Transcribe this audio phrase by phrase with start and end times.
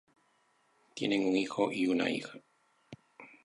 [0.95, 2.39] Tienen un hijo y una hija